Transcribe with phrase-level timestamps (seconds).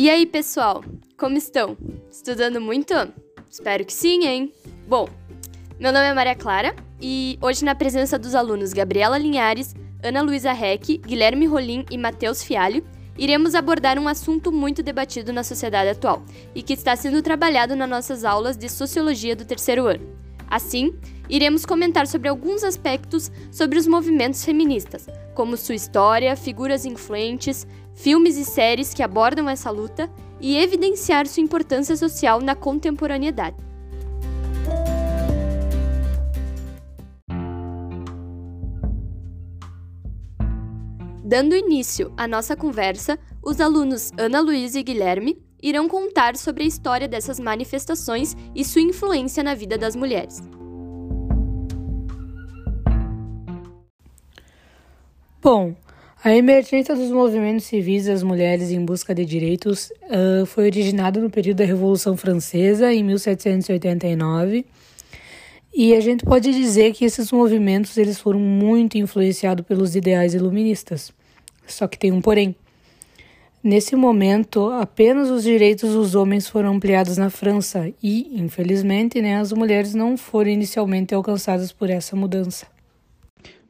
[0.00, 0.82] E aí, pessoal?
[1.14, 1.76] Como estão?
[2.10, 2.94] Estudando muito?
[3.50, 4.50] Espero que sim, hein?
[4.88, 5.06] Bom,
[5.78, 10.54] meu nome é Maria Clara e hoje, na presença dos alunos Gabriela Linhares, Ana Luísa
[10.54, 12.82] Reck, Guilherme Rolim e Matheus Fialho,
[13.18, 17.90] iremos abordar um assunto muito debatido na sociedade atual e que está sendo trabalhado nas
[17.90, 20.08] nossas aulas de sociologia do terceiro ano.
[20.48, 20.94] Assim,
[21.28, 28.36] iremos comentar sobre alguns aspectos sobre os movimentos feministas, como sua história, figuras influentes, filmes
[28.36, 33.56] e séries que abordam essa luta e evidenciar sua importância social na contemporaneidade.
[41.22, 46.66] Dando início à nossa conversa, os alunos Ana Luísa e Guilherme irão contar sobre a
[46.66, 50.42] história dessas manifestações e sua influência na vida das mulheres.
[55.42, 55.74] Bom,
[56.22, 61.30] a emergência dos movimentos civis das mulheres em busca de direitos uh, foi originada no
[61.30, 64.66] período da Revolução Francesa, em 1789,
[65.72, 71.10] e a gente pode dizer que esses movimentos eles foram muito influenciados pelos ideais iluministas.
[71.66, 72.54] Só que tem um porém.
[73.64, 79.54] Nesse momento, apenas os direitos dos homens foram ampliados na França e, infelizmente, né, as
[79.54, 82.66] mulheres não foram inicialmente alcançadas por essa mudança.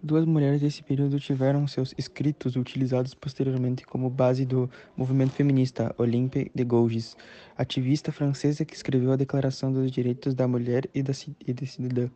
[0.03, 6.51] Duas mulheres desse período tiveram seus escritos utilizados posteriormente como base do movimento feminista, Olympe
[6.55, 7.19] de Gouges,
[7.55, 12.09] ativista francesa que escreveu a Declaração dos Direitos da Mulher e da Cidadã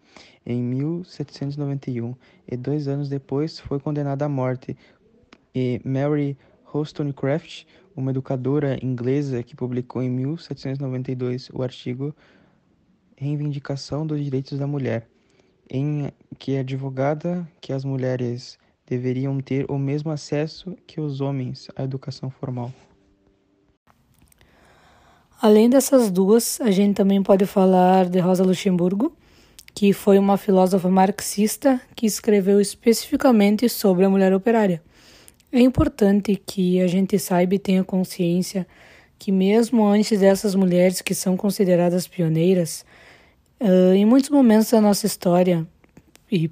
[0.46, 2.14] em 1791
[2.50, 4.74] e dois anos depois foi condenada à morte.
[5.54, 6.38] E Mary
[6.72, 12.16] Wollstonecraft, uma educadora inglesa que publicou em 1792 o artigo
[13.14, 15.06] Reivindicação dos Direitos da Mulher,
[15.76, 21.82] em que advogada que as mulheres deveriam ter o mesmo acesso que os homens à
[21.82, 22.72] educação formal.
[25.42, 29.16] Além dessas duas, a gente também pode falar de Rosa Luxemburgo,
[29.74, 34.80] que foi uma filósofa marxista que escreveu especificamente sobre a mulher operária.
[35.50, 38.64] É importante que a gente saiba e tenha consciência
[39.18, 42.84] que, mesmo antes dessas mulheres que são consideradas pioneiras,
[43.94, 45.66] em muitos momentos da nossa história,
[46.30, 46.50] e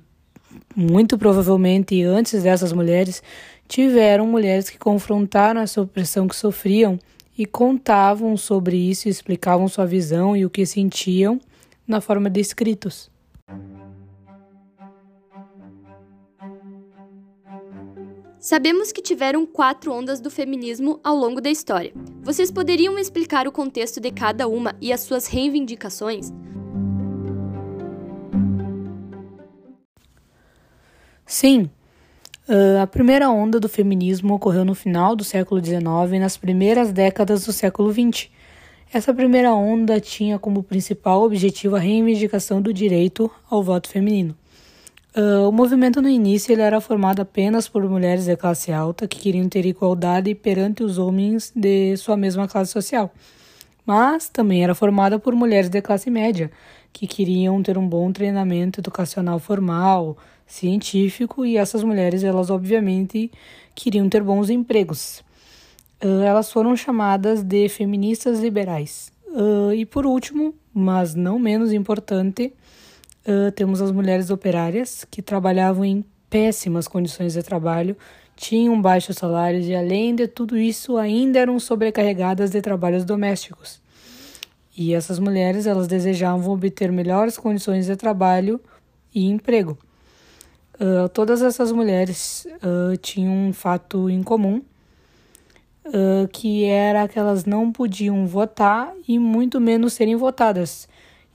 [0.77, 3.23] muito provavelmente antes dessas mulheres,
[3.67, 6.99] tiveram mulheres que confrontaram essa opressão que sofriam
[7.37, 11.41] e contavam sobre isso, explicavam sua visão e o que sentiam
[11.87, 13.11] na forma de escritos.
[18.39, 21.93] Sabemos que tiveram quatro ondas do feminismo ao longo da história.
[22.23, 26.33] Vocês poderiam explicar o contexto de cada uma e as suas reivindicações?
[31.33, 31.71] Sim.
[32.47, 35.81] Uh, a primeira onda do feminismo ocorreu no final do século XIX
[36.13, 38.29] e nas primeiras décadas do século XX.
[38.93, 44.37] Essa primeira onda tinha como principal objetivo a reivindicação do direito ao voto feminino.
[45.17, 49.19] Uh, o movimento no início ele era formado apenas por mulheres de classe alta que
[49.19, 53.11] queriam ter igualdade perante os homens de sua mesma classe social,
[53.87, 56.51] mas também era formada por mulheres de classe média
[56.93, 63.31] que queriam ter um bom treinamento educacional formal, científico e essas mulheres elas obviamente
[63.75, 65.23] queriam ter bons empregos.
[66.03, 69.13] Uh, elas foram chamadas de feministas liberais.
[69.29, 72.53] Uh, e por último, mas não menos importante,
[73.23, 77.97] Uh, temos as mulheres operárias que trabalhavam em péssimas condições de trabalho,
[78.35, 83.81] tinham baixos salários e, além de tudo isso, ainda eram sobrecarregadas de trabalhos domésticos.
[84.77, 88.61] E essas mulheres elas desejavam obter melhores condições de trabalho
[89.15, 89.79] e emprego.
[90.83, 94.61] Uh, todas essas mulheres uh, tinham um fato em comum,
[96.33, 100.89] que era que elas não podiam votar e muito menos serem votadas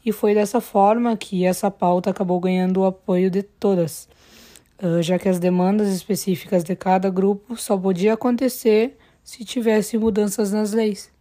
[0.06, 4.08] e foi dessa forma que essa pauta acabou ganhando o apoio de todas,
[5.02, 10.72] já que as demandas específicas de cada grupo só podia acontecer se tivesse mudanças nas
[10.72, 11.12] leis.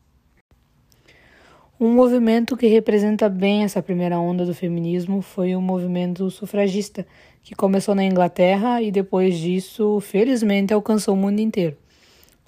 [1.79, 7.05] Um movimento que representa bem essa primeira onda do feminismo foi o movimento sufragista,
[7.47, 11.77] que começou na Inglaterra e depois disso, felizmente, alcançou o mundo inteiro.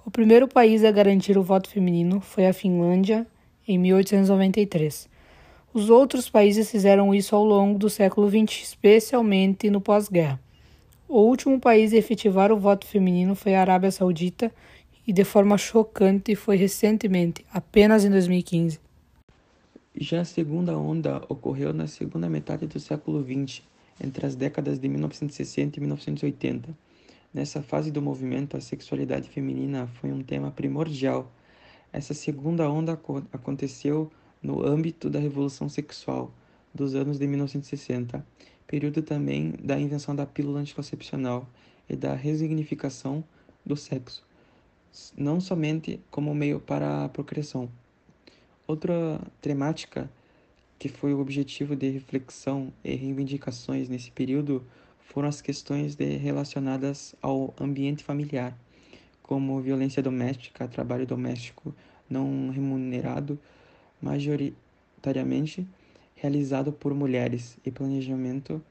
[0.05, 3.25] O primeiro país a garantir o voto feminino foi a Finlândia,
[3.69, 5.09] em 1893.
[5.73, 10.41] Os outros países fizeram isso ao longo do século XX, especialmente no pós-guerra.
[11.09, 14.53] O último país a efetivar o voto feminino foi a Arábia Saudita
[15.07, 18.81] e, de forma chocante, foi recentemente, apenas em 2015.
[19.95, 23.63] Já a segunda onda ocorreu na segunda metade do século XX,
[24.01, 26.77] entre as décadas de 1960 e 1980.
[27.33, 31.31] Nessa fase do movimento, a sexualidade feminina foi um tema primordial
[31.93, 32.99] Essa segunda onda
[33.33, 34.11] aconteceu
[34.43, 36.33] no âmbito da Revolução Sexual
[36.75, 38.25] dos anos de 1960,
[38.67, 41.49] período também da invenção da pílula anticoncepcional
[41.89, 43.25] e da resignificação
[43.65, 44.25] do sexo,
[45.17, 47.69] não somente como meio para a procriação.
[48.67, 50.11] Outra temática
[50.79, 54.65] que foi o objetivo de reflexão e reivindicações nesse período
[55.01, 58.57] foram as questões de, relacionadas ao ambiente familiar,
[59.23, 61.75] como violência doméstica, trabalho doméstico
[62.09, 63.39] não remunerado,
[64.01, 65.67] majoritariamente
[66.15, 68.63] realizado por mulheres, e planejamento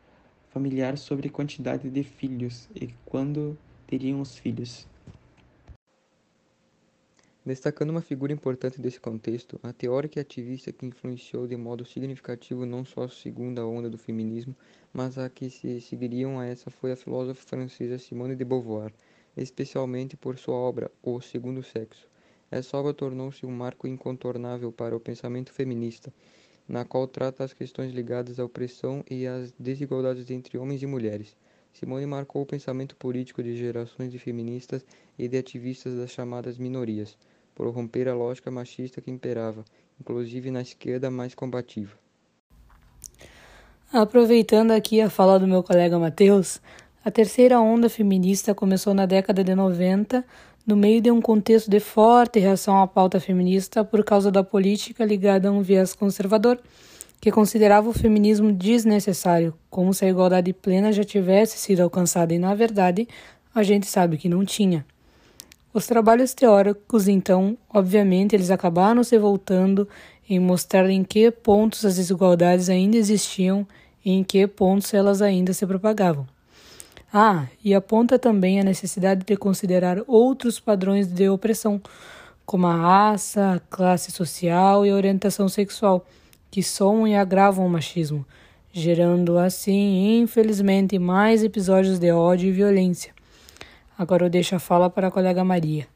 [0.51, 4.87] familiar sobre quantidade de filhos e quando teriam os filhos.
[7.47, 12.65] Destacando uma figura importante desse contexto, a teórica e ativista que influenciou de modo significativo
[12.65, 14.53] não só a segunda onda do feminismo,
[14.91, 18.91] mas a que se seguiriam a essa foi a filósofa francesa Simone de Beauvoir,
[19.37, 22.09] especialmente por sua obra O Segundo Sexo.
[22.51, 26.13] Essa obra tornou-se um marco incontornável para o pensamento feminista,
[26.67, 31.33] na qual trata as questões ligadas à opressão e às desigualdades entre homens e mulheres.
[31.71, 34.85] Simone marcou o pensamento político de gerações de feministas
[35.17, 37.17] e de ativistas das chamadas minorias
[37.57, 39.65] por romper a lógica machista que imperava,
[39.99, 41.97] inclusive na esquerda mais combativa.
[43.91, 46.61] Aproveitando aqui a fala do meu colega Matheus,
[47.03, 50.23] a terceira onda feminista começou na década de 90,
[50.67, 55.03] no meio de um contexto de forte reação à pauta feminista por causa da política
[55.03, 56.59] ligada a um viés conservador,
[57.19, 62.37] que considerava o feminismo desnecessário, como se a igualdade plena já tivesse sido alcançada e,
[62.37, 63.07] na verdade,
[63.55, 64.85] a gente sabe que não tinha.
[65.77, 69.87] Os trabalhos teóricos, então, obviamente, eles acabaram se voltando
[70.27, 73.63] em mostrar em que pontos as desigualdades ainda existiam
[74.03, 76.25] e em que pontos elas ainda se propagavam.
[77.13, 81.79] Ah, e aponta também a necessidade de considerar outros padrões de opressão,
[82.43, 86.07] como a raça, a classe social e a orientação sexual,
[86.49, 88.25] que somam e agravam o machismo,
[88.73, 93.15] gerando assim, infelizmente, mais episódios de ódio e violência.
[93.97, 95.87] Agora eu deixo a fala para a colega Maria.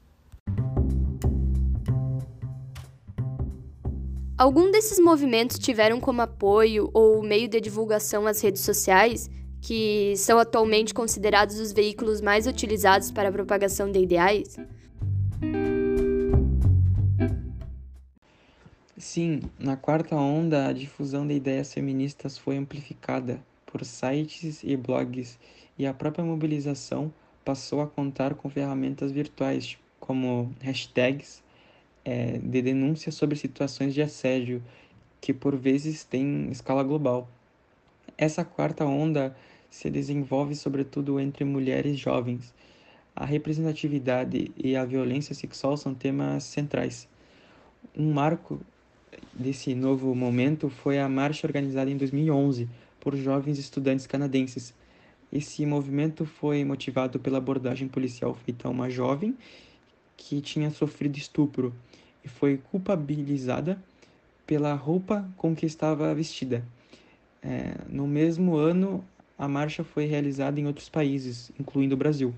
[4.35, 9.29] Algum desses movimentos tiveram como apoio ou meio de divulgação as redes sociais,
[9.61, 14.57] que são atualmente considerados os veículos mais utilizados para a propagação de ideais?
[18.97, 25.37] Sim, na quarta onda, a difusão de ideias feministas foi amplificada por sites e blogs,
[25.77, 27.13] e a própria mobilização
[27.43, 31.43] passou a contar com ferramentas virtuais, como hashtags
[32.03, 34.63] é, de denúncia sobre situações de assédio,
[35.19, 37.29] que por vezes têm escala global.
[38.17, 39.35] Essa quarta onda
[39.69, 42.53] se desenvolve sobretudo entre mulheres jovens.
[43.15, 47.07] A representatividade e a violência sexual são temas centrais.
[47.95, 48.59] Um marco
[49.33, 54.73] desse novo momento foi a marcha organizada em 2011 por jovens estudantes canadenses,
[55.31, 59.37] esse movimento foi motivado pela abordagem policial feita a uma jovem
[60.17, 61.73] que tinha sofrido estupro
[62.23, 63.81] e foi culpabilizada
[64.45, 66.63] pela roupa com que estava vestida.
[67.41, 69.03] É, no mesmo ano,
[69.37, 72.33] a marcha foi realizada em outros países, incluindo o Brasil.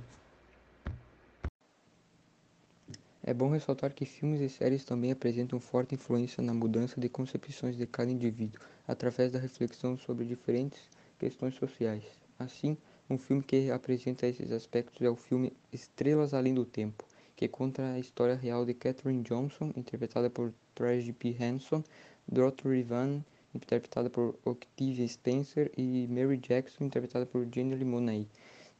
[3.25, 7.75] É bom ressaltar que filmes e séries também apresentam forte influência na mudança de concepções
[7.75, 10.81] de cada indivíduo, através da reflexão sobre diferentes
[11.17, 12.22] questões sociais.
[12.43, 12.77] Assim,
[13.09, 17.05] um filme que apresenta esses aspectos é o filme Estrelas Além do Tempo,
[17.37, 21.37] que conta a história real de Katherine Johnson, interpretada por Tracy P.
[21.39, 21.81] Henson,
[22.27, 23.23] Dorothy Van,
[23.55, 28.27] interpretada por Octavia Spencer, e Mary Jackson, interpretada por Jenny Monet,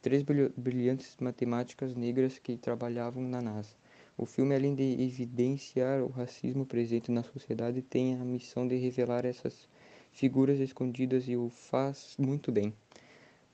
[0.02, 3.74] três brilhantes matemáticas negras que trabalhavam na NASA.
[4.14, 9.24] O filme, além de evidenciar o racismo presente na sociedade, tem a missão de revelar
[9.24, 9.66] essas
[10.12, 12.74] figuras escondidas e o faz muito bem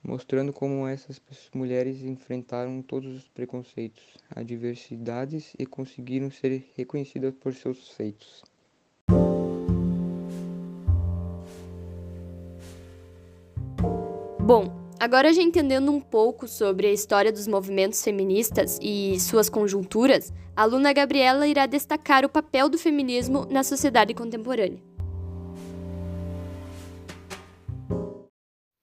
[0.03, 1.21] mostrando como essas
[1.53, 4.03] mulheres enfrentaram todos os preconceitos,
[4.35, 8.43] adversidades e conseguiram ser reconhecidas por seus feitos.
[14.39, 14.65] Bom,
[14.99, 20.63] agora já entendendo um pouco sobre a história dos movimentos feministas e suas conjunturas, a
[20.63, 24.90] aluna Gabriela irá destacar o papel do feminismo na sociedade contemporânea.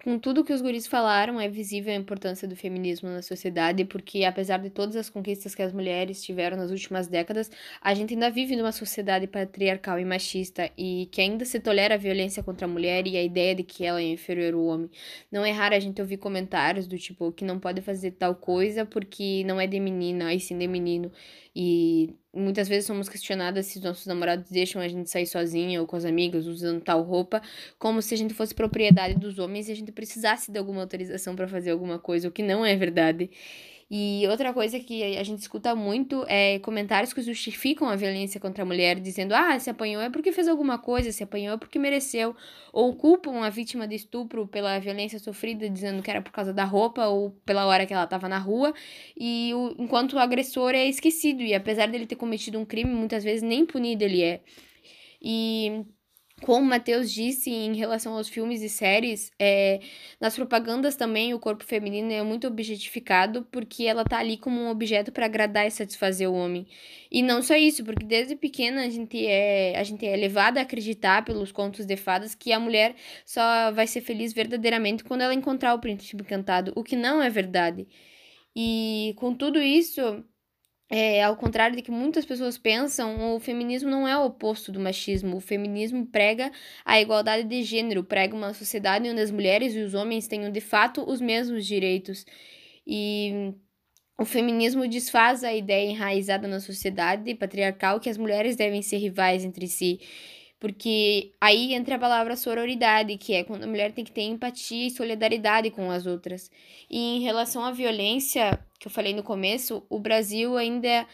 [0.04, 4.24] Com tudo que os guris falaram, é visível a importância do feminismo na sociedade, porque
[4.24, 7.50] apesar de todas as conquistas que as mulheres tiveram nas últimas décadas,
[7.80, 11.98] a gente ainda vive numa sociedade patriarcal e machista e que ainda se tolera a
[11.98, 14.90] violência contra a mulher e a ideia de que ela é inferior ao homem.
[15.32, 18.86] Não é raro a gente ouvir comentários do tipo que não pode fazer tal coisa
[18.86, 21.10] porque não é de menina, e sim de menino.
[21.54, 25.86] E muitas vezes somos questionadas se os nossos namorados deixam a gente sair sozinha ou
[25.86, 27.42] com as amigas usando tal roupa,
[27.78, 31.34] como se a gente fosse propriedade dos homens e a gente precisasse de alguma autorização
[31.34, 33.30] para fazer alguma coisa, o que não é verdade.
[33.90, 38.62] E outra coisa que a gente escuta muito é comentários que justificam a violência contra
[38.62, 41.78] a mulher, dizendo: ah, se apanhou é porque fez alguma coisa, se apanhou é porque
[41.78, 42.36] mereceu.
[42.70, 46.64] Ou culpam a vítima de estupro pela violência sofrida, dizendo que era por causa da
[46.64, 48.74] roupa ou pela hora que ela estava na rua.
[49.16, 53.24] E o, enquanto o agressor é esquecido, e apesar dele ter cometido um crime, muitas
[53.24, 54.42] vezes nem punido ele é.
[55.22, 55.84] E
[56.42, 59.80] como o Matheus disse em relação aos filmes e séries, é,
[60.20, 64.70] nas propagandas também o corpo feminino é muito objetificado porque ela tá ali como um
[64.70, 66.66] objeto para agradar e satisfazer o homem.
[67.10, 70.62] E não só isso, porque desde pequena a gente é, a gente é levada a
[70.62, 75.34] acreditar pelos contos de fadas que a mulher só vai ser feliz verdadeiramente quando ela
[75.34, 77.86] encontrar o príncipe encantado, o que não é verdade.
[78.54, 80.24] E com tudo isso,
[80.90, 84.80] é, ao contrário de que muitas pessoas pensam, o feminismo não é o oposto do
[84.80, 85.36] machismo.
[85.36, 86.50] O feminismo prega
[86.84, 90.60] a igualdade de gênero, prega uma sociedade onde as mulheres e os homens tenham de
[90.60, 92.24] fato os mesmos direitos.
[92.86, 93.52] E
[94.18, 99.44] o feminismo desfaz a ideia enraizada na sociedade patriarcal que as mulheres devem ser rivais
[99.44, 100.00] entre si.
[100.60, 104.88] Porque aí entra a palavra sororidade, que é quando a mulher tem que ter empatia
[104.88, 106.50] e solidariedade com as outras.
[106.90, 111.06] E em relação à violência, que eu falei no começo, o Brasil ainda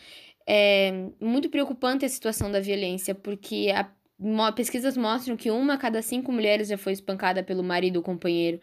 [0.46, 6.00] é muito preocupante a situação da violência, porque a, pesquisas mostram que uma a cada
[6.00, 8.60] cinco mulheres já foi espancada pelo marido ou companheiro.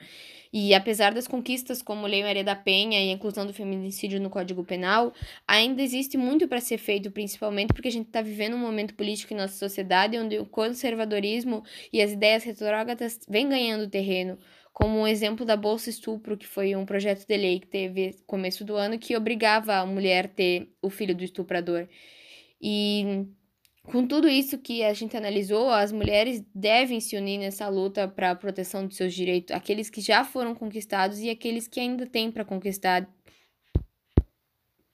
[0.53, 4.29] E apesar das conquistas como Lei Maria da Penha e a inclusão do feminicídio no
[4.29, 5.13] Código Penal,
[5.48, 9.34] ainda existe muito para ser feito, principalmente porque a gente está vivendo um momento político
[9.34, 14.38] em nossa sociedade onde o conservadorismo e as ideias retrógradas vêm ganhando terreno
[14.74, 18.63] como um exemplo da Bolsa Estupro, que foi um projeto de lei que teve começo
[18.63, 21.88] do ano que obrigava a mulher ter o filho do estuprador.
[22.62, 23.25] E
[23.83, 28.31] com tudo isso que a gente analisou, as mulheres devem se unir nessa luta para
[28.31, 32.31] a proteção dos seus direitos, aqueles que já foram conquistados e aqueles que ainda têm
[32.31, 33.09] para conquistar.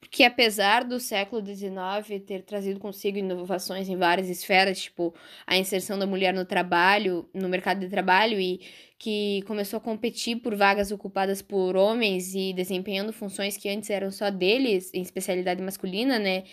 [0.00, 5.14] Porque apesar do século XIX ter trazido consigo inovações em várias esferas, tipo
[5.46, 8.60] a inserção da mulher no trabalho, no mercado de trabalho e
[8.98, 14.10] que começou a competir por vagas ocupadas por homens e desempenhando funções que antes eram
[14.10, 16.44] só deles, em especialidade masculina, né?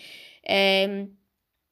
[0.46, 1.06] É,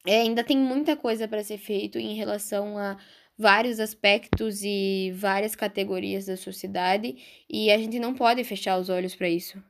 [0.05, 2.97] é, ainda tem muita coisa para ser feito em relação a
[3.37, 7.15] vários aspectos e várias categorias da sociedade
[7.49, 9.61] e a gente não pode fechar os olhos para isso.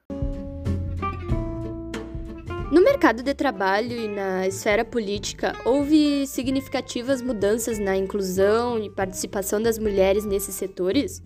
[2.72, 9.62] No mercado de trabalho e na esfera política, houve significativas mudanças na inclusão e participação
[9.62, 11.24] das mulheres nesses setores?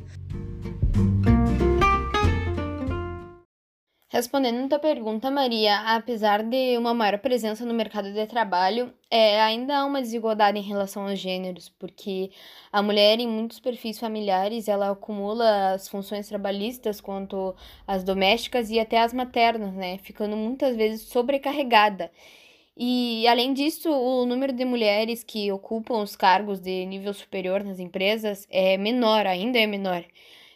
[4.11, 9.39] Respondendo a tua pergunta, Maria, apesar de uma maior presença no mercado de trabalho, é,
[9.39, 12.31] ainda há uma desigualdade em relação aos gêneros, porque
[12.71, 18.79] a mulher, em muitos perfis familiares, ela acumula as funções trabalhistas quanto as domésticas e
[18.79, 19.99] até as maternas, né?
[19.99, 22.11] Ficando muitas vezes sobrecarregada.
[22.75, 27.77] E, além disso, o número de mulheres que ocupam os cargos de nível superior nas
[27.79, 30.03] empresas é menor, ainda é menor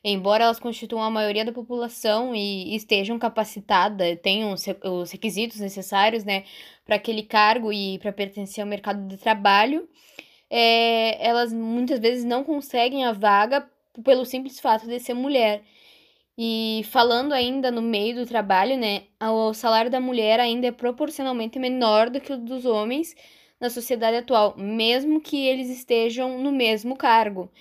[0.04, 6.44] embora elas constituam a maioria da população e estejam capacitadas, tenham os requisitos necessários, né,
[6.86, 9.88] para aquele cargo e para pertencer ao mercado de trabalho,
[10.50, 13.68] é, elas muitas vezes não conseguem a vaga
[14.04, 15.64] pelo simples fato de ser mulher.
[16.38, 21.60] E falando ainda no meio do trabalho, né, o salário da mulher ainda é proporcionalmente
[21.60, 23.16] menor do que o dos homens
[23.60, 27.52] na sociedade atual, mesmo que eles estejam no mesmo cargo.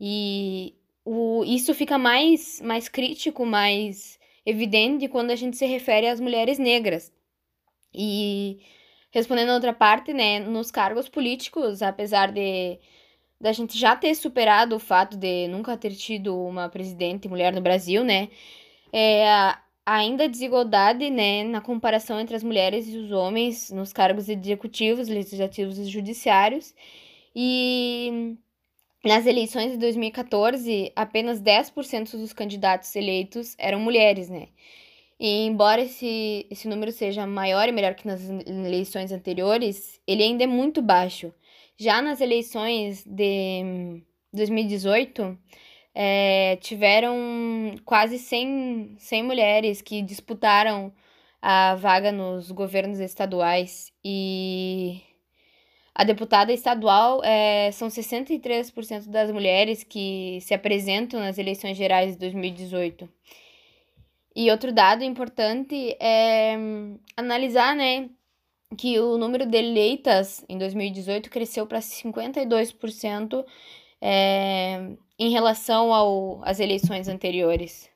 [0.00, 6.20] E o, isso fica mais, mais crítico, mais evidente quando a gente se refere às
[6.20, 7.12] mulheres negras.
[7.94, 8.60] E
[9.10, 12.78] respondendo a outra parte, né, nos cargos políticos, apesar de
[13.40, 17.60] da gente já ter superado o fato de nunca ter tido uma presidente mulher no
[17.60, 18.28] Brasil, né,
[18.92, 19.26] é,
[19.84, 25.08] ainda a desigualdade, né, na comparação entre as mulheres e os homens nos cargos executivos,
[25.08, 26.74] legislativos e judiciários.
[27.34, 28.36] E
[29.04, 34.48] nas eleições de 2014, apenas 10% dos candidatos eleitos eram mulheres, né?
[35.18, 40.44] E embora esse, esse número seja maior e melhor que nas eleições anteriores, ele ainda
[40.44, 41.32] é muito baixo.
[41.76, 45.38] Já nas eleições de 2018,
[45.94, 47.16] é, tiveram
[47.84, 50.92] quase 100, 100 mulheres que disputaram
[51.40, 55.02] a vaga nos governos estaduais e
[55.94, 62.18] a deputada estadual é, são 63% das mulheres que se apresentam nas eleições gerais de
[62.18, 63.08] 2018.
[64.34, 68.08] E outro dado importante é hum, analisar, né,
[68.78, 73.44] que o número de eleitas em 2018 cresceu para 52%
[74.00, 77.91] é, em relação às eleições anteriores.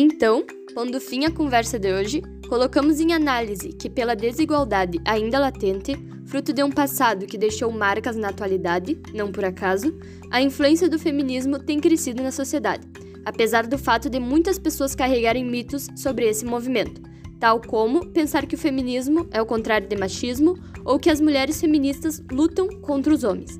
[0.00, 5.96] Então, pondo fim à conversa de hoje, colocamos em análise que, pela desigualdade ainda latente,
[6.24, 9.92] fruto de um passado que deixou marcas na atualidade, não por acaso,
[10.30, 12.86] a influência do feminismo tem crescido na sociedade,
[13.24, 17.02] apesar do fato de muitas pessoas carregarem mitos sobre esse movimento,
[17.40, 21.60] tal como pensar que o feminismo é o contrário de machismo ou que as mulheres
[21.60, 23.58] feministas lutam contra os homens.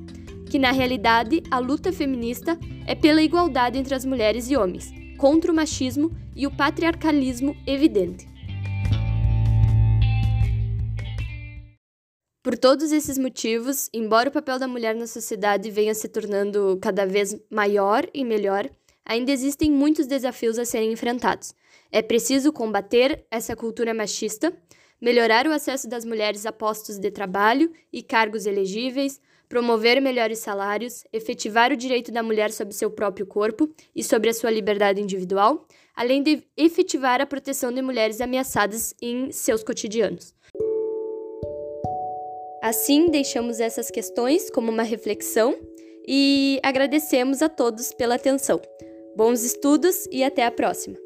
[0.49, 5.51] Que na realidade a luta feminista é pela igualdade entre as mulheres e homens, contra
[5.51, 8.27] o machismo e o patriarcalismo evidente.
[12.41, 17.05] Por todos esses motivos, embora o papel da mulher na sociedade venha se tornando cada
[17.05, 18.69] vez maior e melhor,
[19.05, 21.53] ainda existem muitos desafios a serem enfrentados.
[21.91, 24.57] É preciso combater essa cultura machista,
[25.01, 29.19] melhorar o acesso das mulheres a postos de trabalho e cargos elegíveis,
[29.49, 34.33] promover melhores salários, efetivar o direito da mulher sobre seu próprio corpo e sobre a
[34.33, 35.65] sua liberdade individual,
[35.95, 40.35] além de efetivar a proteção de mulheres ameaçadas em seus cotidianos.
[42.61, 45.57] Assim, deixamos essas questões como uma reflexão
[46.07, 48.61] e agradecemos a todos pela atenção.
[49.15, 50.97] Bons estudos e até a próxima!